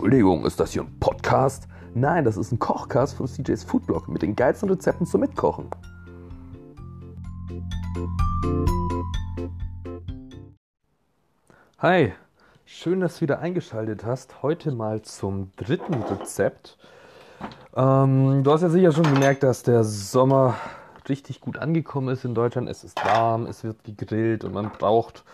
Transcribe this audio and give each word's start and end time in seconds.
Entschuldigung, 0.00 0.46
ist 0.46 0.58
das 0.58 0.72
hier 0.72 0.80
ein 0.80 0.98
Podcast? 0.98 1.68
Nein, 1.92 2.24
das 2.24 2.38
ist 2.38 2.52
ein 2.52 2.58
Kochcast 2.58 3.18
von 3.18 3.26
CJ's 3.26 3.64
Foodblog 3.64 4.08
mit 4.08 4.22
den 4.22 4.34
geilsten 4.34 4.70
Rezepten 4.70 5.04
zum 5.04 5.20
Mitkochen. 5.20 5.68
Hi, 11.80 12.14
schön, 12.64 13.00
dass 13.00 13.16
du 13.16 13.20
wieder 13.20 13.40
eingeschaltet 13.40 14.06
hast. 14.06 14.42
Heute 14.42 14.72
mal 14.72 15.02
zum 15.02 15.52
dritten 15.56 16.02
Rezept. 16.02 16.78
Ähm, 17.76 18.42
du 18.42 18.52
hast 18.52 18.62
ja 18.62 18.70
sicher 18.70 18.92
schon 18.92 19.04
gemerkt, 19.04 19.42
dass 19.42 19.64
der 19.64 19.84
Sommer 19.84 20.56
richtig 21.10 21.42
gut 21.42 21.58
angekommen 21.58 22.08
ist 22.08 22.24
in 22.24 22.34
Deutschland. 22.34 22.70
Es 22.70 22.84
ist 22.84 23.04
warm, 23.04 23.44
es 23.44 23.64
wird 23.64 23.84
gegrillt 23.84 24.44
und 24.44 24.54
man 24.54 24.70
braucht 24.70 25.24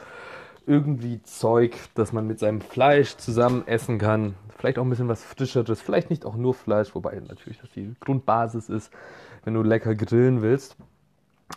irgendwie 0.67 1.23
Zeug, 1.23 1.77
das 1.95 2.13
man 2.13 2.27
mit 2.27 2.39
seinem 2.39 2.61
Fleisch 2.61 3.17
zusammen 3.17 3.67
essen 3.67 3.99
kann. 3.99 4.35
Vielleicht 4.57 4.79
auch 4.79 4.83
ein 4.83 4.91
bisschen 4.91 5.09
was 5.09 5.23
Frischeres, 5.23 5.81
vielleicht 5.81 6.11
nicht 6.11 6.25
auch 6.25 6.37
nur 6.37 6.55
Fleisch, 6.55 6.95
wobei 6.95 7.21
natürlich 7.21 7.59
das 7.59 7.71
die 7.71 7.95
Grundbasis 8.01 8.69
ist, 8.69 8.93
wenn 9.45 9.55
du 9.55 9.63
lecker 9.63 9.95
grillen 9.95 10.43
willst. 10.43 10.77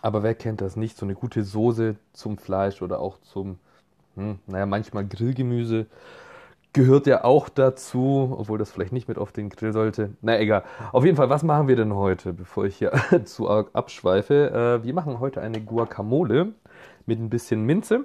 Aber 0.02 0.22
wer 0.22 0.34
kennt 0.34 0.60
das 0.60 0.76
nicht? 0.76 0.96
So 0.96 1.04
eine 1.06 1.14
gute 1.14 1.42
Soße 1.42 1.96
zum 2.12 2.38
Fleisch 2.38 2.82
oder 2.82 3.00
auch 3.00 3.18
zum, 3.18 3.58
hm, 4.14 4.38
naja, 4.46 4.66
manchmal 4.66 5.06
Grillgemüse 5.06 5.86
gehört 6.72 7.08
ja 7.08 7.24
auch 7.24 7.48
dazu, 7.48 8.34
obwohl 8.38 8.58
das 8.58 8.70
vielleicht 8.70 8.92
nicht 8.92 9.08
mit 9.08 9.18
auf 9.18 9.32
den 9.32 9.48
Grill 9.48 9.72
sollte. 9.72 10.10
Na 10.20 10.38
egal. 10.38 10.62
Auf 10.92 11.04
jeden 11.04 11.16
Fall, 11.16 11.28
was 11.28 11.42
machen 11.42 11.66
wir 11.66 11.74
denn 11.74 11.94
heute, 11.94 12.32
bevor 12.32 12.64
ich 12.64 12.76
hier 12.76 12.92
zu 13.24 13.50
arg 13.50 13.70
abschweife? 13.72 14.80
Äh, 14.80 14.84
wir 14.84 14.94
machen 14.94 15.18
heute 15.18 15.40
eine 15.40 15.60
Guacamole 15.60 16.52
mit 17.06 17.18
ein 17.18 17.28
bisschen 17.28 17.64
Minze 17.64 18.04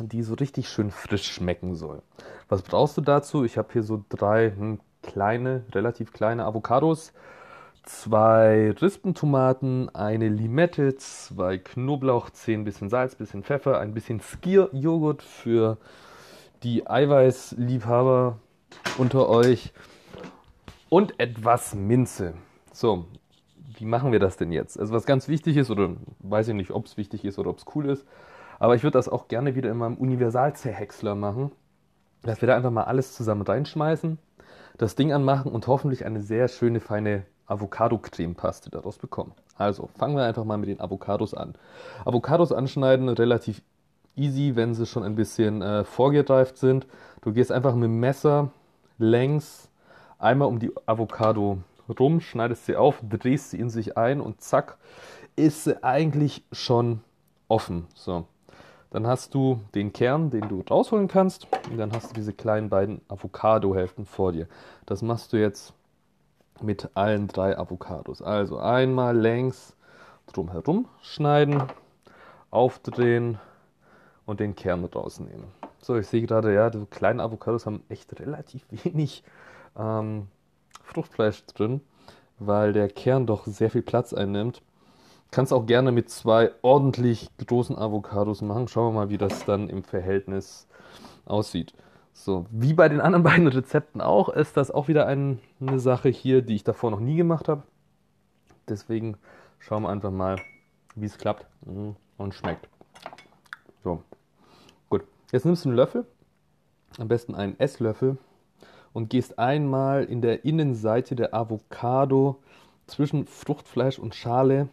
die 0.00 0.22
so 0.22 0.34
richtig 0.34 0.68
schön 0.68 0.90
frisch 0.90 1.32
schmecken 1.32 1.74
soll. 1.74 2.02
Was 2.48 2.62
brauchst 2.62 2.96
du 2.96 3.00
dazu? 3.00 3.44
Ich 3.44 3.58
habe 3.58 3.72
hier 3.72 3.82
so 3.82 4.04
drei 4.08 4.50
hm, 4.50 4.80
kleine, 5.02 5.64
relativ 5.72 6.12
kleine 6.12 6.44
Avocados, 6.44 7.12
zwei 7.82 8.72
Rispentomaten, 8.72 9.94
eine 9.94 10.28
Limette, 10.28 10.96
zwei 10.96 11.58
Knoblauchzehen, 11.58 12.64
bisschen 12.64 12.90
Salz, 12.90 13.14
bisschen 13.14 13.42
Pfeffer, 13.42 13.78
ein 13.78 13.94
bisschen 13.94 14.20
Skier-Joghurt 14.20 15.22
für 15.22 15.78
die 16.62 16.86
Eiweißliebhaber 16.86 18.38
unter 18.98 19.28
euch 19.28 19.72
und 20.88 21.18
etwas 21.20 21.74
Minze. 21.74 22.34
So, 22.72 23.06
wie 23.78 23.84
machen 23.84 24.12
wir 24.12 24.18
das 24.18 24.36
denn 24.36 24.52
jetzt? 24.52 24.78
Also 24.78 24.92
was 24.92 25.06
ganz 25.06 25.28
wichtig 25.28 25.56
ist, 25.56 25.70
oder 25.70 25.90
weiß 26.20 26.48
ich 26.48 26.54
nicht, 26.54 26.70
ob 26.70 26.86
es 26.86 26.96
wichtig 26.96 27.24
ist 27.24 27.38
oder 27.38 27.50
ob 27.50 27.58
es 27.58 27.64
cool 27.74 27.88
ist, 27.88 28.04
aber 28.58 28.74
ich 28.74 28.82
würde 28.82 28.98
das 28.98 29.08
auch 29.08 29.28
gerne 29.28 29.54
wieder 29.54 29.70
in 29.70 29.78
meinem 29.78 29.96
Universalzerhäcksler 29.96 31.14
machen, 31.14 31.52
dass 32.22 32.40
wir 32.40 32.48
da 32.48 32.56
einfach 32.56 32.70
mal 32.70 32.84
alles 32.84 33.14
zusammen 33.14 33.42
reinschmeißen, 33.42 34.18
das 34.78 34.94
Ding 34.94 35.12
anmachen 35.12 35.52
und 35.52 35.66
hoffentlich 35.66 36.04
eine 36.04 36.20
sehr 36.20 36.48
schöne, 36.48 36.80
feine 36.80 37.24
Avocado-Creme-Paste 37.46 38.70
daraus 38.70 38.98
bekommen. 38.98 39.32
Also 39.56 39.88
fangen 39.98 40.16
wir 40.16 40.24
einfach 40.24 40.44
mal 40.44 40.58
mit 40.58 40.68
den 40.68 40.80
Avocados 40.80 41.34
an. 41.34 41.54
Avocados 42.04 42.52
anschneiden 42.52 43.08
relativ 43.08 43.62
easy, 44.16 44.56
wenn 44.56 44.74
sie 44.74 44.86
schon 44.86 45.02
ein 45.02 45.14
bisschen 45.14 45.62
äh, 45.62 45.84
vorgereift 45.84 46.58
sind. 46.58 46.86
Du 47.22 47.32
gehst 47.32 47.52
einfach 47.52 47.74
mit 47.74 47.84
dem 47.84 48.00
Messer 48.00 48.50
längs 48.98 49.70
einmal 50.18 50.48
um 50.48 50.58
die 50.58 50.72
Avocado 50.86 51.58
rum, 51.88 52.20
schneidest 52.20 52.66
sie 52.66 52.76
auf, 52.76 53.00
drehst 53.08 53.50
sie 53.50 53.60
in 53.60 53.70
sich 53.70 53.96
ein 53.96 54.20
und 54.20 54.40
zack, 54.40 54.78
ist 55.36 55.64
sie 55.64 55.82
eigentlich 55.84 56.44
schon 56.52 57.00
offen. 57.48 57.86
So. 57.94 58.26
Dann 58.96 59.06
hast 59.06 59.34
du 59.34 59.60
den 59.74 59.92
Kern, 59.92 60.30
den 60.30 60.48
du 60.48 60.62
rausholen 60.62 61.06
kannst. 61.06 61.46
Und 61.70 61.76
dann 61.76 61.92
hast 61.92 62.08
du 62.08 62.14
diese 62.14 62.32
kleinen 62.32 62.70
beiden 62.70 63.02
Avocado-Hälften 63.08 64.06
vor 64.06 64.32
dir. 64.32 64.48
Das 64.86 65.02
machst 65.02 65.34
du 65.34 65.36
jetzt 65.36 65.74
mit 66.62 66.88
allen 66.94 67.28
drei 67.28 67.58
Avocados. 67.58 68.22
Also 68.22 68.56
einmal 68.56 69.14
längs 69.14 69.76
drumherum 70.32 70.88
schneiden, 71.02 71.64
aufdrehen 72.50 73.38
und 74.24 74.40
den 74.40 74.54
Kern 74.54 74.82
rausnehmen. 74.86 75.44
So, 75.82 75.98
ich 75.98 76.06
sehe 76.06 76.22
gerade, 76.22 76.54
ja, 76.54 76.70
die 76.70 76.86
kleinen 76.86 77.20
Avocados 77.20 77.66
haben 77.66 77.82
echt 77.90 78.18
relativ 78.18 78.64
wenig 78.82 79.24
ähm, 79.78 80.28
Fruchtfleisch 80.84 81.44
drin, 81.44 81.82
weil 82.38 82.72
der 82.72 82.88
Kern 82.88 83.26
doch 83.26 83.44
sehr 83.44 83.68
viel 83.68 83.82
Platz 83.82 84.14
einnimmt. 84.14 84.62
Kannst 85.30 85.52
auch 85.52 85.66
gerne 85.66 85.92
mit 85.92 86.08
zwei 86.08 86.52
ordentlich 86.62 87.30
großen 87.46 87.76
Avocados 87.76 88.42
machen. 88.42 88.68
Schauen 88.68 88.94
wir 88.94 89.00
mal, 89.00 89.10
wie 89.10 89.18
das 89.18 89.44
dann 89.44 89.68
im 89.68 89.82
Verhältnis 89.82 90.66
aussieht. 91.24 91.74
So, 92.12 92.46
wie 92.50 92.72
bei 92.72 92.88
den 92.88 93.00
anderen 93.00 93.22
beiden 93.24 93.46
Rezepten 93.46 94.00
auch, 94.00 94.28
ist 94.28 94.56
das 94.56 94.70
auch 94.70 94.88
wieder 94.88 95.06
ein, 95.06 95.40
eine 95.60 95.78
Sache 95.78 96.08
hier, 96.08 96.42
die 96.42 96.54
ich 96.54 96.64
davor 96.64 96.90
noch 96.90 97.00
nie 97.00 97.16
gemacht 97.16 97.48
habe. 97.48 97.62
Deswegen 98.68 99.16
schauen 99.58 99.82
wir 99.82 99.90
einfach 99.90 100.10
mal, 100.10 100.40
wie 100.94 101.06
es 101.06 101.18
klappt 101.18 101.46
mhm, 101.64 101.94
und 102.16 102.34
schmeckt. 102.34 102.68
So, 103.84 104.02
gut. 104.88 105.04
Jetzt 105.30 105.44
nimmst 105.44 105.64
du 105.64 105.68
einen 105.68 105.76
Löffel, 105.76 106.06
am 106.98 107.08
besten 107.08 107.34
einen 107.34 107.58
Esslöffel, 107.60 108.16
und 108.92 109.10
gehst 109.10 109.38
einmal 109.38 110.04
in 110.04 110.22
der 110.22 110.46
Innenseite 110.46 111.16
der 111.16 111.34
Avocado 111.34 112.38
zwischen 112.86 113.26
Fruchtfleisch 113.26 113.98
und 113.98 114.14
Schale 114.14 114.68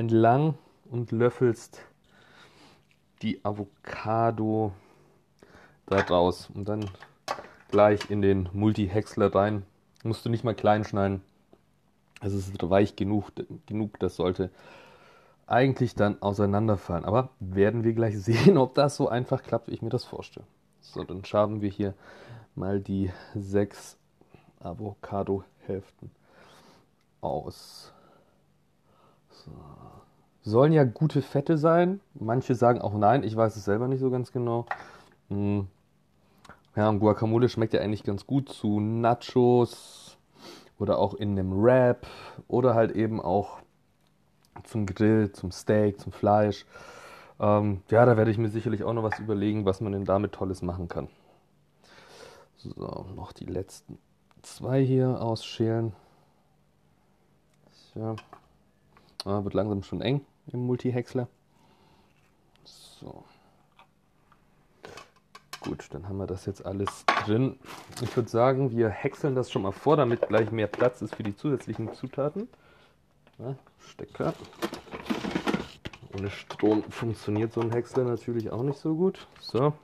entlang 0.00 0.54
und 0.90 1.12
löffelst 1.12 1.82
die 3.20 3.44
Avocado 3.44 4.72
da 5.84 6.00
draus 6.00 6.48
und 6.54 6.68
dann 6.68 6.90
gleich 7.68 8.10
in 8.10 8.22
den 8.22 8.48
Multi-Häcksler 8.54 9.34
rein. 9.34 9.64
Musst 10.02 10.24
du 10.24 10.30
nicht 10.30 10.42
mal 10.42 10.54
klein 10.54 10.84
schneiden. 10.84 11.22
Es 12.22 12.32
ist 12.32 12.50
weich 12.70 12.96
genug, 12.96 13.30
genug, 13.66 13.98
das 13.98 14.16
sollte 14.16 14.50
eigentlich 15.46 15.94
dann 15.94 16.22
auseinanderfallen. 16.22 17.04
Aber 17.04 17.28
werden 17.38 17.84
wir 17.84 17.92
gleich 17.92 18.18
sehen, 18.22 18.56
ob 18.56 18.74
das 18.74 18.96
so 18.96 19.08
einfach 19.08 19.42
klappt, 19.42 19.68
wie 19.68 19.74
ich 19.74 19.82
mir 19.82 19.90
das 19.90 20.06
vorstelle. 20.06 20.46
So, 20.80 21.04
dann 21.04 21.26
schaben 21.26 21.60
wir 21.60 21.68
hier 21.68 21.92
mal 22.54 22.80
die 22.80 23.12
sechs 23.34 23.98
Avocado-Hälften 24.60 26.10
aus. 27.20 27.92
So. 29.44 29.50
Sollen 30.42 30.72
ja 30.72 30.84
gute 30.84 31.22
Fette 31.22 31.58
sein. 31.58 32.00
Manche 32.14 32.54
sagen 32.54 32.80
auch 32.80 32.94
nein. 32.94 33.22
Ich 33.22 33.36
weiß 33.36 33.56
es 33.56 33.64
selber 33.64 33.88
nicht 33.88 34.00
so 34.00 34.10
ganz 34.10 34.32
genau. 34.32 34.66
Hm. 35.28 35.66
Ja, 36.76 36.90
Guacamole 36.92 37.48
schmeckt 37.48 37.74
ja 37.74 37.80
eigentlich 37.80 38.04
ganz 38.04 38.26
gut 38.26 38.48
zu 38.48 38.80
Nachos 38.80 40.16
oder 40.78 40.98
auch 40.98 41.14
in 41.14 41.32
einem 41.32 41.62
Wrap 41.62 42.06
oder 42.48 42.74
halt 42.74 42.92
eben 42.92 43.20
auch 43.20 43.58
zum 44.64 44.86
Grill, 44.86 45.32
zum 45.32 45.50
Steak, 45.50 46.00
zum 46.00 46.12
Fleisch. 46.12 46.64
Ähm, 47.38 47.82
ja, 47.90 48.06
da 48.06 48.16
werde 48.16 48.30
ich 48.30 48.38
mir 48.38 48.48
sicherlich 48.48 48.84
auch 48.84 48.92
noch 48.92 49.02
was 49.02 49.18
überlegen, 49.18 49.64
was 49.64 49.80
man 49.80 49.92
denn 49.92 50.04
damit 50.04 50.32
Tolles 50.32 50.62
machen 50.62 50.88
kann. 50.88 51.08
So, 52.56 53.06
noch 53.14 53.32
die 53.32 53.46
letzten 53.46 53.98
zwei 54.42 54.82
hier 54.84 55.20
ausschälen. 55.20 55.92
Ja. 57.94 58.14
Ah, 59.24 59.44
wird 59.44 59.54
langsam 59.54 59.82
schon 59.82 60.00
eng 60.00 60.24
im 60.52 60.66
Multi-Häcksler. 60.66 61.28
So. 62.64 63.24
Gut, 65.60 65.88
dann 65.90 66.08
haben 66.08 66.16
wir 66.16 66.26
das 66.26 66.46
jetzt 66.46 66.64
alles 66.64 67.04
drin. 67.26 67.58
Ich 68.00 68.16
würde 68.16 68.30
sagen, 68.30 68.70
wir 68.70 68.88
häckseln 68.88 69.34
das 69.34 69.50
schon 69.50 69.62
mal 69.62 69.72
vor, 69.72 69.96
damit 69.96 70.26
gleich 70.26 70.50
mehr 70.50 70.66
Platz 70.66 71.02
ist 71.02 71.14
für 71.14 71.22
die 71.22 71.36
zusätzlichen 71.36 71.92
Zutaten. 71.92 72.48
Ja, 73.38 73.54
Stecker. 73.78 74.32
Ohne 76.16 76.30
Strom 76.30 76.82
funktioniert 76.84 77.52
so 77.52 77.60
ein 77.60 77.70
Häcksler 77.70 78.04
natürlich 78.04 78.50
auch 78.50 78.62
nicht 78.62 78.78
so 78.78 78.94
gut. 78.94 79.26
So. 79.38 79.74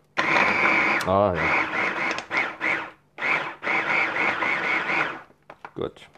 Ah 1.06 1.34
ja. 1.34 1.42
Gut. 5.74 6.08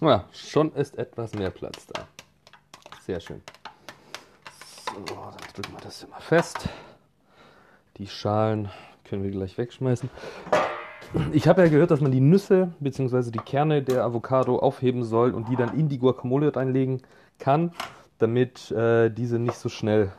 Ja, 0.00 0.24
schon 0.32 0.72
ist 0.74 0.98
etwas 0.98 1.34
mehr 1.34 1.50
Platz 1.50 1.86
da. 1.86 2.06
Sehr 3.06 3.20
schön. 3.20 3.40
So, 4.92 5.14
dann 5.14 5.36
drücken 5.54 5.74
wir 5.74 5.80
das 5.80 6.02
immer 6.02 6.18
fest. 6.18 6.68
Die 7.98 8.08
Schalen 8.08 8.68
können 9.04 9.22
wir 9.22 9.30
gleich 9.30 9.56
wegschmeißen. 9.56 10.10
Ich 11.32 11.46
habe 11.46 11.62
ja 11.62 11.68
gehört, 11.68 11.92
dass 11.92 12.00
man 12.00 12.10
die 12.10 12.20
Nüsse 12.20 12.72
bzw. 12.80 13.30
die 13.30 13.38
Kerne 13.38 13.84
der 13.84 14.02
Avocado 14.02 14.58
aufheben 14.58 15.04
soll 15.04 15.34
und 15.34 15.48
die 15.48 15.54
dann 15.54 15.78
in 15.78 15.88
die 15.88 15.98
Guacamole 15.98 16.56
reinlegen 16.56 17.00
kann, 17.38 17.70
damit 18.18 18.72
äh, 18.72 19.08
diese 19.08 19.38
nicht 19.38 19.58
so 19.58 19.68
schnell 19.68 20.10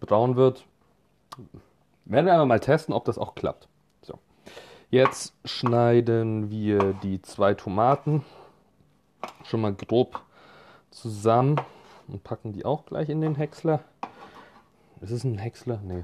braun 0.00 0.34
wird. 0.34 0.64
Werden 2.06 2.24
wir 2.24 2.32
einfach 2.32 2.46
mal 2.46 2.58
testen, 2.58 2.94
ob 2.94 3.04
das 3.04 3.18
auch 3.18 3.34
klappt. 3.34 3.68
So. 4.00 4.18
Jetzt 4.88 5.34
schneiden 5.44 6.50
wir 6.50 6.94
die 7.02 7.20
zwei 7.20 7.52
Tomaten 7.52 8.24
schon 9.44 9.60
mal 9.60 9.74
grob 9.74 10.22
zusammen 10.90 11.60
und 12.08 12.24
packen 12.24 12.52
die 12.52 12.64
auch 12.64 12.86
gleich 12.86 13.08
in 13.08 13.20
den 13.20 13.34
Häcksler. 13.34 13.80
Ist 15.00 15.10
es 15.10 15.24
ein 15.24 15.38
Häcksler? 15.38 15.80
Nee. 15.82 16.00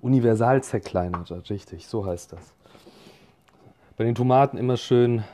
Universal 0.00 0.62
zerkleinert, 0.62 1.30
richtig, 1.50 1.86
so 1.86 2.06
heißt 2.06 2.32
das. 2.32 2.54
Bei 3.96 4.04
den 4.04 4.14
Tomaten 4.14 4.56
immer 4.56 4.76
schön 4.76 5.24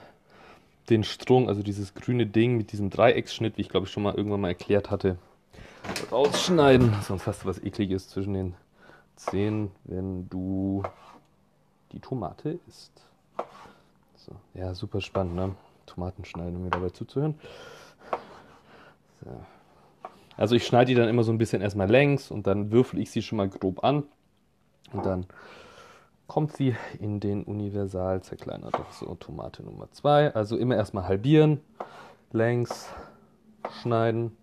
den 0.90 1.04
Strunk, 1.04 1.48
also 1.48 1.62
dieses 1.62 1.94
grüne 1.94 2.26
Ding 2.26 2.56
mit 2.56 2.72
diesem 2.72 2.90
Dreiecksschnitt, 2.90 3.56
wie 3.56 3.62
ich 3.62 3.68
glaube 3.68 3.86
ich 3.86 3.92
schon 3.92 4.02
mal 4.02 4.14
irgendwann 4.14 4.40
mal 4.40 4.48
erklärt 4.48 4.90
hatte, 4.90 5.18
rausschneiden. 6.10 6.94
Sonst 7.02 7.26
hast 7.26 7.42
du 7.42 7.48
was 7.48 7.62
ekliges 7.62 8.08
zwischen 8.08 8.34
den 8.34 8.54
Zähnen, 9.16 9.70
wenn 9.84 10.28
du 10.28 10.82
die 11.92 12.00
Tomate 12.00 12.58
isst. 12.68 12.92
So. 14.16 14.32
Ja, 14.54 14.74
super 14.74 15.00
spannend, 15.00 15.34
ne? 15.34 15.54
Tomaten 15.86 16.24
schneiden, 16.24 16.56
um 16.56 16.62
mir 16.64 16.70
dabei 16.70 16.90
zuzuhören. 16.90 17.38
So. 19.24 19.30
Also 20.36 20.56
ich 20.56 20.66
schneide 20.66 20.86
die 20.86 20.94
dann 20.94 21.08
immer 21.08 21.22
so 21.22 21.32
ein 21.32 21.38
bisschen 21.38 21.62
erstmal 21.62 21.88
längs 21.88 22.30
und 22.30 22.46
dann 22.46 22.72
würfel 22.72 22.98
ich 22.98 23.10
sie 23.10 23.22
schon 23.22 23.38
mal 23.38 23.48
grob 23.48 23.84
an. 23.84 24.04
Und 24.92 25.06
dann 25.06 25.26
kommt 26.26 26.52
sie 26.56 26.74
in 26.98 27.20
den 27.20 27.44
Universal 27.44 28.22
zerkleinert. 28.22 28.74
So, 28.92 29.14
Tomate 29.14 29.62
Nummer 29.62 29.90
2. 29.90 30.34
Also 30.34 30.56
immer 30.56 30.76
erstmal 30.76 31.06
halbieren, 31.06 31.60
längs 32.32 32.88
schneiden 33.80 34.36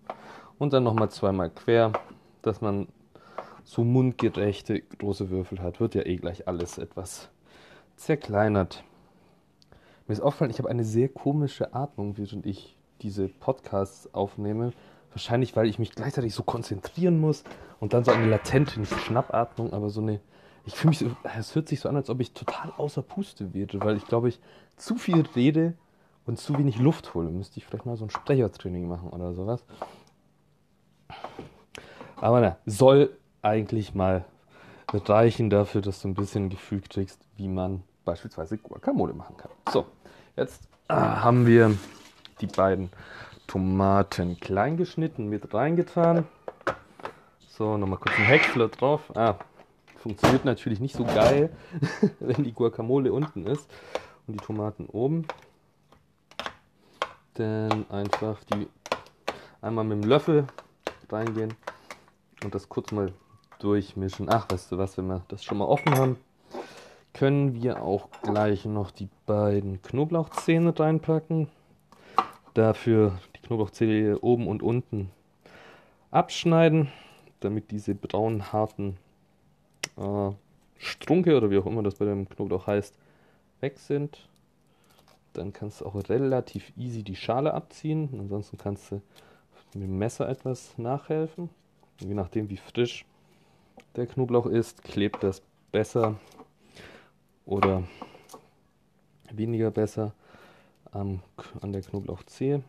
und 0.58 0.72
dann 0.72 0.84
nochmal 0.84 1.10
zweimal 1.10 1.50
quer, 1.50 1.92
dass 2.42 2.60
man 2.60 2.88
so 3.64 3.84
mundgerechte 3.84 4.80
große 4.80 5.30
Würfel 5.30 5.60
hat. 5.60 5.80
Wird 5.80 5.94
ja 5.94 6.04
eh 6.04 6.16
gleich 6.16 6.48
alles 6.48 6.78
etwas 6.78 7.28
zerkleinert. 7.96 8.82
Mir 10.06 10.14
ist 10.14 10.20
aufgefallen, 10.20 10.50
ich 10.50 10.58
habe 10.58 10.68
eine 10.68 10.84
sehr 10.84 11.08
komische 11.08 11.74
Atmung, 11.74 12.16
während 12.16 12.46
ich 12.46 12.76
diese 13.02 13.28
Podcasts 13.28 14.12
aufnehme. 14.14 14.72
Wahrscheinlich, 15.10 15.54
weil 15.56 15.66
ich 15.66 15.78
mich 15.78 15.92
gleichzeitig 15.92 16.34
so 16.34 16.42
konzentrieren 16.42 17.20
muss 17.20 17.44
und 17.80 17.92
dann 17.92 18.04
so 18.04 18.12
eine 18.12 18.26
latente 18.26 18.84
Schnappatmung, 18.84 19.72
aber 19.72 19.90
so 19.90 20.00
eine. 20.00 20.20
Ich 20.64 20.74
fühle 20.74 20.90
mich 20.90 20.98
so, 21.00 21.10
es 21.36 21.54
hört 21.54 21.68
sich 21.68 21.80
so 21.80 21.88
an, 21.88 21.96
als 21.96 22.08
ob 22.08 22.20
ich 22.20 22.34
total 22.34 22.72
außer 22.76 23.02
Puste 23.02 23.52
wäre, 23.52 23.80
weil 23.80 23.96
ich 23.96 24.06
glaube, 24.06 24.28
ich 24.28 24.40
zu 24.76 24.94
viel 24.94 25.24
rede 25.34 25.74
und 26.24 26.38
zu 26.38 26.56
wenig 26.56 26.78
Luft 26.78 27.14
hole. 27.14 27.30
Müsste 27.30 27.58
ich 27.58 27.66
vielleicht 27.66 27.84
mal 27.84 27.96
so 27.96 28.04
ein 28.04 28.10
Sprechertraining 28.10 28.86
machen 28.86 29.10
oder 29.10 29.34
sowas. 29.34 29.64
Aber 32.16 32.40
na, 32.40 32.56
soll 32.64 33.18
eigentlich 33.42 33.94
mal 33.94 34.24
reichen 34.92 35.50
dafür, 35.50 35.80
dass 35.80 36.00
du 36.02 36.08
ein 36.08 36.14
bisschen 36.14 36.48
Gefühl 36.50 36.82
kriegst, 36.82 37.20
wie 37.36 37.48
man 37.48 37.82
beispielsweise 38.04 38.58
Guacamole 38.58 39.14
machen 39.14 39.36
kann. 39.36 39.50
So, 39.72 39.86
jetzt 40.36 40.68
äh, 40.88 40.94
haben 40.94 41.46
wir 41.46 41.76
die 42.42 42.46
beiden 42.46 42.90
Tomaten 43.46 44.38
klein 44.38 44.76
geschnitten 44.76 45.28
mit 45.28 45.54
reingetan. 45.54 46.26
So, 47.48 47.76
nochmal 47.76 47.98
kurz 47.98 48.16
ein 48.16 48.24
Häcksler 48.24 48.68
drauf. 48.68 49.14
Ah, 49.14 49.36
funktioniert 49.96 50.44
natürlich 50.44 50.80
nicht 50.80 50.96
so 50.96 51.04
geil, 51.04 51.50
wenn 52.20 52.44
die 52.44 52.52
Guacamole 52.52 53.12
unten 53.12 53.46
ist 53.46 53.70
und 54.26 54.40
die 54.40 54.44
Tomaten 54.44 54.86
oben. 54.86 55.26
Dann 57.34 57.88
einfach 57.90 58.38
die 58.44 58.68
einmal 59.60 59.84
mit 59.84 60.02
dem 60.02 60.08
Löffel 60.08 60.46
reingehen 61.08 61.54
und 62.44 62.54
das 62.54 62.68
kurz 62.68 62.90
mal 62.92 63.12
durchmischen. 63.60 64.28
Ach, 64.28 64.46
weißt 64.50 64.72
du 64.72 64.78
was, 64.78 64.98
wenn 64.98 65.06
wir 65.06 65.22
das 65.28 65.44
schon 65.44 65.58
mal 65.58 65.66
offen 65.66 65.94
haben, 65.96 66.16
können 67.12 67.54
wir 67.54 67.82
auch 67.82 68.08
gleich 68.22 68.64
noch 68.64 68.90
die 68.90 69.08
beiden 69.26 69.80
Knoblauchzähne 69.82 70.78
reinpacken. 70.78 71.48
Dafür 72.54 73.18
die 73.34 73.46
Knoblauchzähne 73.46 74.18
oben 74.20 74.46
und 74.46 74.62
unten 74.62 75.10
abschneiden, 76.10 76.88
damit 77.40 77.70
diese 77.70 77.94
braunen, 77.94 78.52
harten 78.52 78.98
äh, 79.96 80.30
Strunke 80.76 81.36
oder 81.36 81.50
wie 81.50 81.58
auch 81.58 81.66
immer 81.66 81.82
das 81.82 81.94
bei 81.94 82.04
dem 82.04 82.28
Knoblauch 82.28 82.66
heißt, 82.66 82.98
weg 83.60 83.78
sind. 83.78 84.28
Dann 85.32 85.52
kannst 85.52 85.80
du 85.80 85.86
auch 85.86 85.94
relativ 86.08 86.72
easy 86.76 87.02
die 87.02 87.16
Schale 87.16 87.54
abziehen. 87.54 88.10
Ansonsten 88.18 88.58
kannst 88.58 88.90
du 88.90 89.00
mit 89.74 89.84
dem 89.84 89.98
Messer 89.98 90.28
etwas 90.28 90.76
nachhelfen. 90.76 91.48
Je 92.00 92.14
nachdem, 92.14 92.50
wie 92.50 92.56
frisch 92.58 93.06
der 93.96 94.06
Knoblauch 94.06 94.46
ist, 94.46 94.82
klebt 94.82 95.22
das 95.22 95.42
besser 95.70 96.16
oder 97.46 97.84
weniger 99.30 99.70
besser 99.70 100.12
am, 100.92 101.20
an 101.60 101.72
der 101.72 101.82
Knoblauchzehe. 101.82 102.62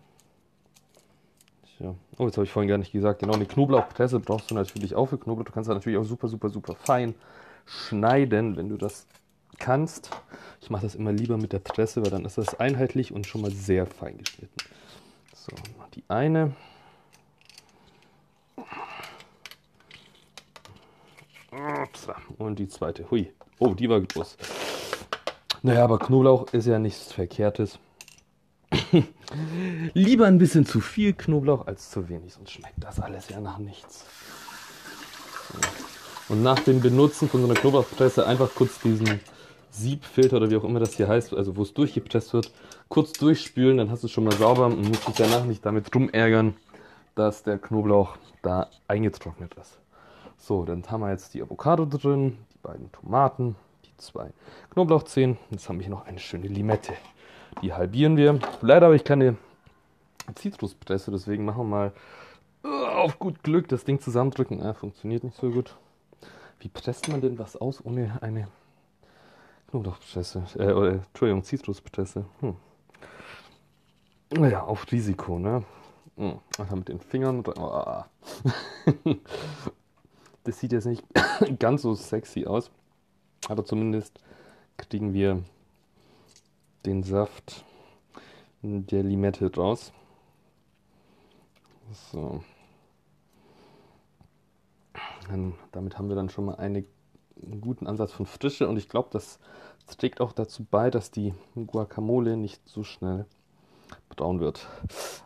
Tja. 1.77 1.93
Oh, 2.17 2.25
jetzt 2.25 2.37
habe 2.37 2.45
ich 2.45 2.51
vorhin 2.51 2.69
gar 2.69 2.77
nicht 2.77 2.91
gesagt. 2.91 3.19
Genau, 3.19 3.33
eine 3.33 3.45
Knoblauchpresse 3.45 4.19
brauchst 4.19 4.49
du 4.49 4.55
natürlich 4.55 4.95
auch 4.95 5.07
für 5.07 5.17
Knoblauch. 5.17 5.45
Du 5.45 5.51
kannst 5.51 5.69
da 5.69 5.73
natürlich 5.73 5.99
auch 5.99 6.05
super, 6.05 6.27
super, 6.27 6.49
super 6.49 6.75
fein 6.75 7.13
schneiden, 7.65 8.57
wenn 8.57 8.69
du 8.69 8.77
das 8.77 9.07
kannst. 9.59 10.09
Ich 10.61 10.69
mache 10.69 10.83
das 10.83 10.95
immer 10.95 11.11
lieber 11.11 11.37
mit 11.37 11.53
der 11.53 11.59
Presse, 11.59 12.03
weil 12.03 12.11
dann 12.11 12.25
ist 12.25 12.37
das 12.37 12.59
einheitlich 12.59 13.11
und 13.11 13.27
schon 13.27 13.41
mal 13.41 13.51
sehr 13.51 13.85
fein 13.85 14.17
geschnitten. 14.17 14.55
So, 15.33 15.55
die 15.93 16.03
eine. 16.07 16.53
Und 22.37 22.59
die 22.59 22.67
zweite. 22.67 23.09
Hui. 23.11 23.31
Oh, 23.59 23.73
die 23.73 23.89
war 23.89 24.01
groß. 24.01 24.37
Naja, 25.61 25.83
aber 25.83 25.99
Knoblauch 25.99 26.51
ist 26.51 26.65
ja 26.65 26.79
nichts 26.79 27.11
Verkehrtes. 27.13 27.79
Lieber 29.93 30.27
ein 30.27 30.37
bisschen 30.37 30.65
zu 30.65 30.79
viel 30.79 31.13
Knoblauch 31.13 31.67
als 31.67 31.89
zu 31.89 32.09
wenig, 32.09 32.33
sonst 32.33 32.51
schmeckt 32.51 32.83
das 32.83 32.99
alles 32.99 33.29
ja 33.29 33.39
nach 33.39 33.57
nichts. 33.57 34.05
Und 36.29 36.41
nach 36.43 36.59
dem 36.59 36.81
Benutzen 36.81 37.29
von 37.29 37.41
so 37.41 37.47
einer 37.47 37.59
Knoblauchpresse 37.59 38.25
einfach 38.25 38.53
kurz 38.55 38.79
diesen 38.79 39.19
Siebfilter 39.71 40.37
oder 40.37 40.49
wie 40.49 40.55
auch 40.55 40.63
immer 40.63 40.79
das 40.79 40.93
hier 40.93 41.07
heißt, 41.07 41.33
also 41.33 41.57
wo 41.57 41.63
es 41.63 41.73
durchgepresst 41.73 42.33
wird, 42.33 42.51
kurz 42.89 43.13
durchspülen, 43.13 43.77
dann 43.77 43.89
hast 43.89 44.03
du 44.03 44.07
es 44.07 44.13
schon 44.13 44.23
mal 44.23 44.33
sauber 44.33 44.67
und 44.67 44.87
musst 44.87 45.07
dich 45.07 45.15
danach 45.15 45.45
nicht 45.45 45.65
damit 45.65 45.93
rumärgern, 45.93 46.55
dass 47.15 47.43
der 47.43 47.57
Knoblauch 47.57 48.17
da 48.41 48.69
eingetrocknet 48.87 49.53
ist. 49.55 49.79
So, 50.37 50.63
dann 50.65 50.83
haben 50.89 51.01
wir 51.01 51.11
jetzt 51.11 51.33
die 51.33 51.41
Avocado 51.41 51.85
drin, 51.85 52.37
die 52.53 52.59
beiden 52.61 52.91
Tomaten, 52.91 53.55
zwei 53.97 54.29
Knoblauchzehen. 54.71 55.37
Jetzt 55.49 55.67
haben 55.69 55.79
wir 55.79 55.85
hier 55.85 55.95
noch 55.95 56.05
eine 56.05 56.19
schöne 56.19 56.47
Limette. 56.47 56.93
Die 57.61 57.73
halbieren 57.73 58.17
wir. 58.17 58.39
Leider 58.61 58.87
habe 58.87 58.95
ich 58.95 59.03
keine 59.03 59.37
Zitruspresse, 60.35 61.11
deswegen 61.11 61.45
machen 61.45 61.57
wir 61.57 61.63
mal 61.63 61.91
uh, 62.63 62.85
auf 62.85 63.19
gut 63.19 63.43
Glück 63.43 63.67
das 63.67 63.83
Ding 63.83 63.99
zusammendrücken. 63.99 64.61
Ah, 64.61 64.73
funktioniert 64.73 65.23
nicht 65.23 65.37
so 65.37 65.49
gut. 65.49 65.75
Wie 66.59 66.69
presst 66.69 67.09
man 67.09 67.21
denn 67.21 67.37
was 67.37 67.57
aus 67.57 67.83
ohne 67.83 68.17
eine 68.21 68.47
Knoblauchpresse? 69.69 70.43
Äh, 70.57 70.71
oder, 70.71 70.91
Entschuldigung, 70.93 71.43
Zitruspresse. 71.43 72.25
Hm. 72.39 72.55
Naja, 74.31 74.63
auf 74.63 74.89
Risiko, 74.91 75.37
ne? 75.39 75.63
Hm. 76.15 76.39
Einfach 76.57 76.75
mit 76.75 76.87
den 76.87 76.99
Fingern. 76.99 77.43
Oh. 77.45 78.03
das 80.43 80.59
sieht 80.59 80.71
jetzt 80.71 80.85
nicht 80.85 81.03
ganz 81.59 81.81
so 81.81 81.93
sexy 81.95 82.45
aus. 82.45 82.71
Aber 83.49 83.65
zumindest 83.65 84.19
kriegen 84.77 85.13
wir 85.13 85.43
den 86.85 87.03
Saft 87.03 87.65
der 88.61 89.03
Limette 89.03 89.53
raus. 89.55 89.91
So. 92.11 92.43
Dann, 95.29 95.53
damit 95.71 95.97
haben 95.97 96.09
wir 96.09 96.15
dann 96.15 96.29
schon 96.29 96.45
mal 96.45 96.55
eine, 96.55 96.85
einen 97.41 97.61
guten 97.61 97.87
Ansatz 97.87 98.11
von 98.11 98.25
Frische 98.25 98.67
und 98.67 98.77
ich 98.77 98.89
glaube, 98.89 99.09
das 99.11 99.39
trägt 99.97 100.21
auch 100.21 100.31
dazu 100.31 100.65
bei, 100.69 100.89
dass 100.89 101.11
die 101.11 101.33
Guacamole 101.55 102.37
nicht 102.37 102.67
so 102.67 102.83
schnell 102.83 103.25
braun 104.09 104.39
wird. 104.39 104.67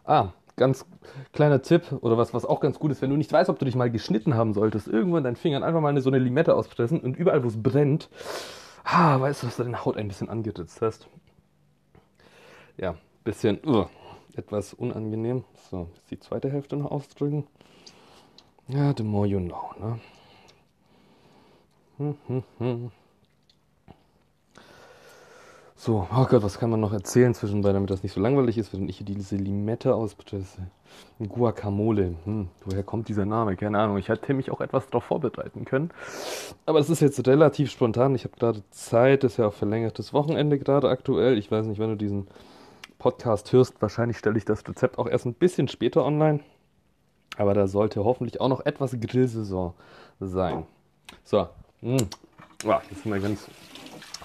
Ah, 0.04 0.34
ganz 0.56 0.86
kleiner 1.32 1.62
Tipp 1.62 1.84
oder 2.02 2.18
was, 2.18 2.34
was 2.34 2.46
auch 2.46 2.60
ganz 2.60 2.80
gut 2.80 2.92
ist, 2.92 3.02
wenn 3.02 3.10
du 3.10 3.16
nicht 3.16 3.32
weißt, 3.32 3.50
ob 3.50 3.60
du 3.60 3.66
dich 3.66 3.76
mal 3.76 3.92
geschnitten 3.92 4.34
haben 4.34 4.54
solltest, 4.54 4.88
irgendwann 4.88 5.24
deinen 5.24 5.36
Fingern 5.36 5.64
einfach 5.64 5.82
mal 5.82 5.90
eine, 5.90 6.02
so 6.02 6.10
eine 6.10 6.20
Limette 6.20 6.56
auspressen 6.56 7.00
und 7.00 7.18
überall, 7.18 7.44
wo 7.44 7.48
es 7.48 7.62
brennt, 7.62 8.10
ah, 8.84 9.20
weißt 9.20 9.44
du, 9.44 9.48
dass 9.48 9.58
du 9.58 9.64
deine 9.64 9.86
Haut 9.86 9.98
ein 9.98 10.08
bisschen 10.08 10.30
angeritzt 10.30 10.82
hast. 10.82 11.08
Ja, 12.78 12.96
bisschen 13.24 13.60
uh, 13.66 13.86
etwas 14.36 14.74
unangenehm. 14.74 15.44
So, 15.72 15.90
jetzt 15.96 16.12
die 16.12 16.20
zweite 16.20 16.52
Hälfte 16.52 16.76
noch 16.76 16.92
ausdrücken. 16.92 17.48
Ja, 18.68 18.94
the 18.96 19.04
more 19.04 19.28
you 19.28 19.40
know, 19.40 19.74
ne? 19.80 20.00
Hm, 21.98 22.18
hm, 22.28 22.44
hm. 22.60 22.92
So, 25.76 26.08
oh 26.12 26.26
Gott, 26.26 26.44
was 26.44 26.60
kann 26.60 26.70
man 26.70 26.80
noch 26.80 26.94
erzählen 26.94 27.34
zwischenbei, 27.34 27.72
damit 27.72 27.90
das 27.90 28.04
nicht 28.04 28.14
so 28.14 28.20
langweilig 28.20 28.58
ist, 28.58 28.74
wenn 28.74 28.90
ich 28.90 29.04
diese 29.06 29.36
Limette 29.36 29.96
auspresse? 29.96 30.68
Guacamole. 31.20 32.16
Hm, 32.26 32.50
woher 32.66 32.84
kommt 32.84 33.10
dieser 33.10 33.26
Name? 33.26 33.56
Keine 33.56 33.80
Ahnung. 33.80 33.98
Ich 33.98 34.10
hätte 34.10 34.34
mich 34.34 34.52
auch 34.52 34.62
etwas 34.62 34.88
darauf 34.88 35.06
vorbereiten 35.06 35.66
können. 35.66 35.92
Aber 36.66 36.80
es 36.80 36.90
ist 36.90 37.00
jetzt 37.00 37.26
relativ 37.28 37.72
spontan. 37.72 38.16
Ich 38.16 38.24
habe 38.24 38.36
gerade 38.38 38.64
Zeit. 38.70 39.24
Das 39.24 39.34
ist 39.34 39.38
ja 39.38 39.48
auch 39.48 39.54
verlängertes 39.54 40.14
Wochenende 40.14 40.60
gerade 40.60 40.90
aktuell. 40.90 41.38
Ich 41.38 41.52
weiß 41.52 41.68
nicht, 41.68 41.80
wenn 41.80 41.90
du 41.90 41.96
diesen 41.96 42.28
Podcast 42.98 43.52
hörst. 43.54 43.82
Wahrscheinlich 43.82 44.18
stelle 44.18 44.38
ich 44.38 44.46
das 44.46 44.68
Rezept 44.68 44.98
auch 44.98 45.08
erst 45.08 45.26
ein 45.26 45.34
bisschen 45.34 45.68
später 45.68 46.04
online. 46.06 46.42
Aber 47.38 47.54
da 47.54 47.68
sollte 47.68 48.04
hoffentlich 48.04 48.42
auch 48.42 48.50
noch 48.50 48.66
etwas 48.66 49.00
Grillsaison 49.00 49.74
sein. 50.20 50.66
So. 51.24 51.48
Hm. 51.82 52.08
Oh, 52.66 52.76
jetzt 52.90 53.04
sind 53.04 53.14
wir 53.14 53.20
ganz 53.20 53.48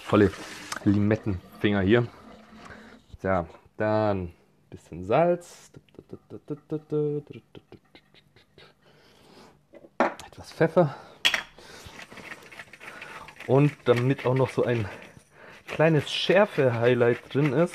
volle 0.00 0.31
Limetten 0.85 1.41
Finger 1.61 1.83
hier. 1.83 2.07
Ja, 3.23 3.47
dann 3.76 4.23
ein 4.23 4.33
bisschen 4.71 5.05
Salz. 5.05 5.71
Etwas 10.26 10.52
Pfeffer. 10.52 10.97
Und 13.47 13.73
damit 13.85 14.25
auch 14.25 14.35
noch 14.35 14.50
so 14.50 14.64
ein 14.64 14.88
kleines 15.67 16.11
Schärfe-Highlight 16.11 17.35
drin 17.35 17.52
ist, 17.52 17.75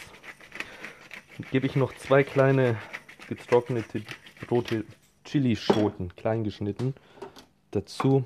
gebe 1.51 1.67
ich 1.67 1.75
noch 1.75 1.93
zwei 1.95 2.23
kleine 2.23 2.77
getrocknete 3.27 4.03
rote 4.49 4.85
Chilischoten, 5.25 6.15
klein 6.15 6.43
geschnitten, 6.43 6.93
dazu, 7.71 8.23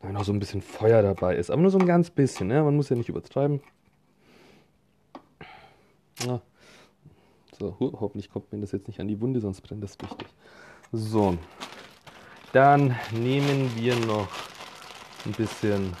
damit 0.00 0.14
noch 0.14 0.24
so 0.24 0.32
ein 0.32 0.38
bisschen 0.38 0.62
Feuer 0.62 1.02
dabei 1.02 1.36
ist. 1.36 1.50
Aber 1.50 1.62
nur 1.62 1.70
so 1.70 1.78
ein 1.78 1.86
ganz 1.86 2.10
bisschen, 2.10 2.48
ne? 2.48 2.62
man 2.62 2.76
muss 2.76 2.88
ja 2.88 2.96
nicht 2.96 3.08
übertreiben. 3.08 3.60
Ja. 6.24 6.40
So, 7.58 7.74
hoffentlich 7.80 8.30
kommt 8.30 8.52
mir 8.52 8.60
das 8.60 8.72
jetzt 8.72 8.86
nicht 8.86 9.00
an 9.00 9.08
die 9.08 9.20
Wunde, 9.20 9.40
sonst 9.40 9.62
brennt 9.62 9.82
das 9.82 9.96
richtig. 10.02 10.28
So, 10.92 11.38
dann 12.52 12.94
nehmen 13.12 13.72
wir 13.76 13.96
noch 13.96 14.28
ein 15.24 15.32
bisschen 15.32 15.94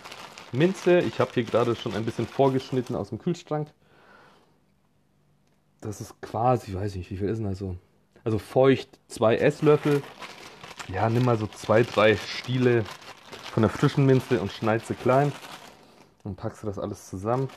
Minze. 0.52 1.00
Ich 1.00 1.18
habe 1.18 1.30
hier 1.34 1.44
gerade 1.44 1.74
schon 1.74 1.94
ein 1.94 2.04
bisschen 2.04 2.26
vorgeschnitten 2.26 2.94
aus 2.94 3.08
dem 3.08 3.18
Kühlschrank. 3.18 3.68
Das 5.80 6.00
ist 6.00 6.20
quasi, 6.20 6.74
weiß 6.74 6.92
ich 6.92 6.98
nicht, 6.98 7.10
wie 7.10 7.16
viel 7.16 7.28
ist 7.28 7.38
denn 7.38 7.46
also? 7.46 7.76
Also 8.24 8.38
feucht 8.38 8.98
zwei 9.08 9.36
Esslöffel. 9.36 10.02
Ja, 10.88 11.08
nimm 11.08 11.24
mal 11.24 11.36
so 11.36 11.46
zwei, 11.46 11.82
drei 11.82 12.16
Stiele 12.16 12.84
von 13.52 13.62
der 13.62 13.70
frischen 13.70 14.06
Minze 14.06 14.40
und 14.40 14.52
schneid 14.52 14.84
sie 14.86 14.94
klein. 14.94 15.32
Und 16.24 16.36
packst 16.36 16.62
du 16.62 16.66
das 16.66 16.78
alles 16.78 17.08
zusammen. 17.08 17.48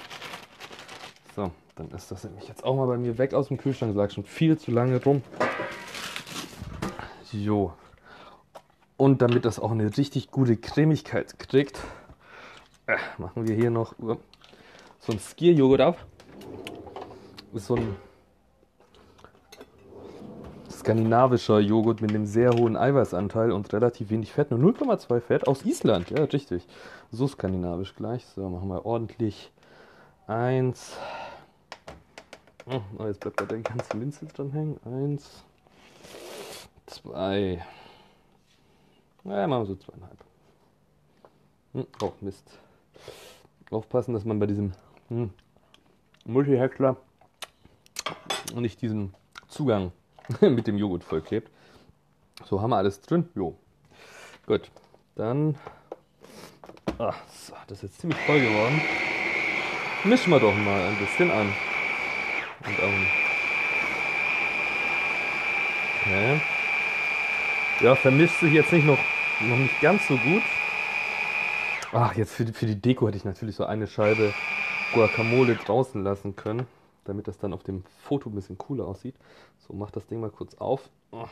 So, 1.36 1.52
dann 1.76 1.90
ist 1.92 2.12
das 2.12 2.24
nämlich 2.24 2.48
jetzt 2.48 2.64
auch 2.64 2.76
mal 2.76 2.88
bei 2.88 2.98
mir 2.98 3.18
weg 3.18 3.34
aus 3.34 3.48
dem 3.48 3.58
Kühlschrank. 3.58 3.96
Lag 3.96 4.12
schon 4.12 4.26
viel 4.26 4.58
zu 4.58 4.72
lange 4.72 5.04
rum. 5.04 5.24
Jo. 7.32 7.74
Und 8.98 9.22
damit 9.22 9.46
das 9.46 9.60
auch 9.60 9.72
eine 9.72 9.96
richtig 9.98 10.30
gute 10.30 10.58
Cremigkeit 10.58 11.40
kriegt, 11.40 11.80
äh, 12.86 12.98
machen 13.18 13.48
wir 13.48 13.56
hier 13.56 13.70
noch 13.70 13.96
so 15.00 15.14
ein 15.14 15.20
Skier-Joghurt 15.20 15.82
auf. 15.82 16.06
So 17.54 17.76
ein 17.76 17.96
skandinavischer 20.90 21.60
Joghurt 21.60 22.02
mit 22.02 22.10
einem 22.10 22.26
sehr 22.26 22.50
hohen 22.52 22.76
Eiweißanteil 22.76 23.52
und 23.52 23.72
relativ 23.72 24.10
wenig 24.10 24.34
Fett, 24.34 24.50
nur 24.50 24.60
0,2 24.60 25.20
Fett 25.20 25.48
aus 25.48 25.64
Island, 25.64 26.10
ja, 26.10 26.24
richtig. 26.24 26.66
So 27.12 27.28
skandinavisch 27.28 27.94
gleich. 27.94 28.26
So, 28.26 28.50
machen 28.50 28.70
wir 28.70 28.88
ordentlich 28.88 29.52
eins. 30.26 30.98
Oh, 32.66 33.06
jetzt 33.06 33.20
bleibt 33.20 33.40
da 33.40 33.46
der 33.46 33.60
ganze 33.60 33.98
Minze 33.98 34.26
dran 34.26 34.52
hängen. 34.52 34.80
Eins, 34.84 35.44
zwei. 36.88 37.64
Ja, 39.26 39.48
machen 39.48 39.62
wir 39.62 39.66
so 39.68 39.76
zweieinhalb. 39.76 40.18
Hm, 41.74 41.88
oh, 42.02 42.14
Mist 42.22 42.50
aufpassen, 43.70 44.16
dass 44.16 44.26
man 44.26 44.40
bei 44.40 44.48
diesem 44.48 44.72
hm, 45.10 45.30
Multi-Häcksler 46.26 46.98
nicht 48.56 48.82
diesen 48.82 49.14
Zugang 49.48 49.92
mit 50.42 50.68
dem 50.68 50.78
Joghurt 50.78 51.04
vollklebt. 51.04 51.50
So 52.46 52.62
haben 52.62 52.70
wir 52.72 52.78
alles 52.78 53.02
drin. 53.02 53.30
Jo. 53.36 53.56
Gut. 54.46 54.72
Dann. 55.16 55.56
Ach, 56.98 57.18
so, 57.28 57.54
das 57.68 57.78
ist 57.80 57.84
jetzt 57.84 58.02
ziemlich 58.02 58.20
voll 58.22 58.40
geworden. 58.40 58.82
Mischen 60.04 60.32
wir 60.32 60.40
doch 60.40 60.56
mal 60.56 60.82
ein 60.82 60.98
bisschen 60.98 61.30
an. 61.30 61.54
Und 62.66 62.80
um, 62.80 63.08
okay. 66.02 66.42
Ja, 67.82 67.96
vermischt 67.96 68.40
sich 68.40 68.54
jetzt 68.54 68.74
nicht 68.74 68.86
noch, 68.86 68.98
noch 69.42 69.58
nicht 69.58 69.80
ganz 69.82 70.08
so 70.08 70.18
gut. 70.18 70.44
Ach, 71.92 72.14
jetzt 72.16 72.34
für 72.34 72.46
die, 72.46 72.54
für 72.54 72.66
die 72.66 72.80
Deko 72.80 73.08
hätte 73.08 73.18
ich 73.18 73.26
natürlich 73.26 73.56
so 73.56 73.66
eine 73.66 73.88
Scheibe 73.88 74.34
Guacamole 74.94 75.56
draußen 75.56 76.04
lassen 76.04 76.36
können, 76.36 76.68
damit 77.10 77.28
das 77.28 77.38
dann 77.38 77.54
auf 77.54 77.64
dem 77.64 77.84
Foto 78.04 78.30
ein 78.30 78.36
bisschen 78.36 78.58
cooler 78.58 78.88
aussieht. 78.88 79.16
So, 79.58 79.74
mach 79.74 79.92
das 79.92 80.06
Ding 80.08 80.22
mal 80.22 80.30
kurz 80.30 80.56
auf. 80.56 80.90
Oh. 81.12 81.26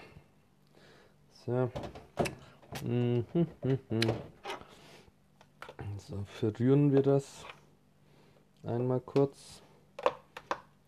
So. 1.46 1.70
Mhm, 2.84 3.26
mhm, 3.34 3.80
mhm. 3.90 4.02
So, 5.98 6.24
verrühren 6.26 6.92
wir 6.92 7.02
das 7.02 7.46
einmal 8.64 9.00
kurz, 9.00 9.62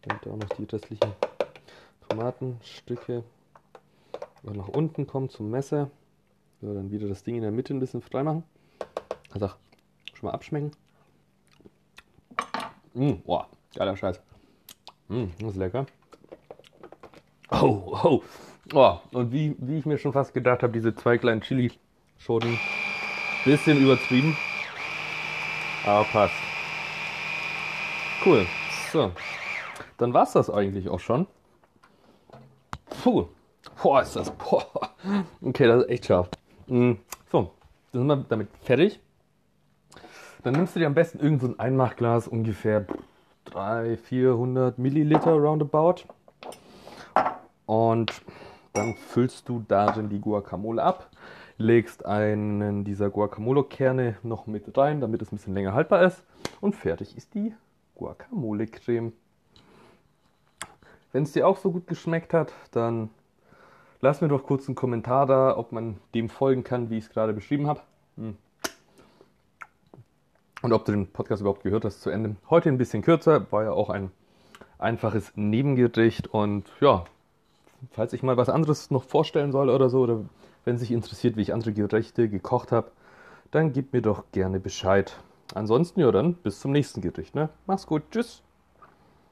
damit 0.02 0.28
auch 0.28 0.36
noch 0.36 0.50
die 0.58 0.64
restlichen 0.66 1.14
Tomatenstücke 2.08 3.24
nach 4.44 4.68
unten 4.70 5.06
kommen 5.06 5.30
zum 5.30 5.52
Messer. 5.52 5.90
So, 6.62 6.74
dann 6.74 6.92
wieder 6.92 7.08
das 7.08 7.24
Ding 7.24 7.36
in 7.36 7.44
der 7.44 7.52
Mitte 7.52 7.74
ein 7.74 7.80
bisschen 7.80 8.02
frei 8.02 8.24
machen. 8.24 8.44
Also 9.32 9.50
schon 10.14 10.28
mal 10.28 10.34
abschmecken. 10.34 10.72
Mmh, 12.94 13.22
boah, 13.26 13.48
geiler 13.76 13.96
Scheiß. 13.96 14.20
Mmh, 15.10 15.28
das 15.40 15.50
ist 15.52 15.58
lecker. 15.58 15.86
Oh, 17.52 18.00
oh, 18.04 18.24
oh. 18.74 19.00
Und 19.12 19.32
wie, 19.32 19.56
wie 19.58 19.80
ich 19.80 19.86
mir 19.86 19.98
schon 19.98 20.14
fast 20.14 20.36
gedacht 20.36 20.62
habe, 20.62 20.72
diese 20.72 20.96
zwei 20.96 21.18
kleinen 21.18 21.42
Chili-Schoten. 21.42 22.60
Bisschen 23.44 23.82
übertrieben. 23.82 24.38
Aber 25.86 26.04
passt. 26.04 26.36
Cool. 28.24 28.46
So. 28.92 29.12
Dann 29.98 30.14
war 30.14 30.24
es 30.24 30.34
das 30.34 30.50
eigentlich 30.50 30.90
auch 30.90 31.00
schon. 31.00 31.26
Puh. 33.02 33.26
Boah, 33.82 34.02
ist 34.02 34.16
das. 34.16 34.30
Boah. 34.30 34.68
Okay, 35.42 35.66
das 35.66 35.84
ist 35.84 35.90
echt 35.90 36.06
scharf. 36.06 36.30
Mm, 36.68 36.94
so. 37.32 37.52
Dann 37.92 38.02
sind 38.02 38.08
wir 38.08 38.26
damit 38.30 38.50
fertig. 38.62 39.00
Dann 40.44 40.54
nimmst 40.54 40.76
du 40.76 40.80
dir 40.80 40.86
am 40.86 40.94
besten 40.94 41.20
irgend 41.20 41.42
so 41.42 41.48
ein 41.48 41.60
Einmachglas, 41.60 42.28
ungefähr 42.28 42.86
300, 43.52 44.00
400 44.00 44.80
Milliliter 44.80 45.34
roundabout. 45.34 46.06
Und 47.66 48.22
dann 48.74 48.96
füllst 48.96 49.50
du 49.50 49.64
darin 49.68 50.10
die 50.10 50.20
Guacamole 50.20 50.82
ab, 50.82 51.10
legst 51.58 52.06
einen 52.06 52.84
dieser 52.84 53.10
Guacamole-Kerne 53.10 54.18
noch 54.24 54.48
mit 54.48 54.78
rein, 54.78 55.02
damit 55.02 55.22
es 55.22 55.32
ein 55.32 55.38
bisschen 55.38 55.54
länger 55.54 55.74
haltbar 55.74 56.04
ist. 56.04 56.24
Und 56.62 56.76
fertig 56.76 57.18
ist 57.18 57.34
die 57.34 57.54
Guacamole-Creme. 57.96 59.14
Wenn 61.12 61.24
es 61.24 61.32
dir 61.32 61.48
auch 61.48 61.58
so 61.58 61.72
gut 61.72 61.88
geschmeckt 61.88 62.34
hat, 62.34 62.54
dann 62.72 63.10
lass 64.02 64.22
mir 64.22 64.28
doch 64.28 64.44
kurz 64.44 64.68
einen 64.68 64.76
Kommentar 64.76 65.26
da, 65.26 65.58
ob 65.58 65.72
man 65.72 65.98
dem 66.14 66.30
folgen 66.30 66.64
kann, 66.64 66.90
wie 66.90 66.98
ich 66.98 67.06
es 67.06 67.10
gerade 67.10 67.34
beschrieben 67.34 67.68
habe. 67.68 67.82
Hm. 68.16 68.38
Und 70.62 70.74
ob 70.74 70.86
du 70.86 70.92
den 70.92 71.08
Podcast 71.08 71.42
überhaupt 71.42 71.64
gehört 71.64 71.86
hast 71.86 72.02
zu 72.02 72.10
Ende. 72.10 72.36
Heute 72.50 72.70
ein 72.70 72.78
bisschen 72.78 73.02
kürzer, 73.02 73.50
war 73.52 73.64
ja 73.64 73.72
auch 73.72 73.90
ein 73.90 74.12
einfaches 74.78 75.32
Nebengericht. 75.36 76.28
Und 76.28 76.66
ja, 76.82 77.06
falls 77.92 78.14
ich 78.14 78.24
mal 78.24 78.38
was 78.38 78.50
anderes 78.50 78.92
noch 78.92 79.04
vorstellen 79.04 79.52
soll 79.52 79.70
oder 79.70 79.90
so, 79.90 80.02
oder 80.02 80.26
wenn 80.66 80.78
sich 80.78 80.92
interessiert, 80.92 81.38
wie 81.38 81.42
ich 81.42 81.54
andere 81.54 81.74
Gerichte 81.74 82.28
gekocht 82.30 82.72
habe, 82.72 82.92
dann 83.52 83.72
gib 83.74 83.94
mir 83.94 84.02
doch 84.02 84.26
gerne 84.32 84.60
Bescheid. 84.60 85.18
Ansonsten 85.56 86.02
ja 86.02 86.12
dann 86.12 86.34
bis 86.36 86.60
zum 86.60 86.72
nächsten 86.72 87.02
Gericht. 87.02 87.36
Ne? 87.36 87.50
Mach's 87.66 87.88
gut, 87.88 88.04
tschüss. 88.12 88.44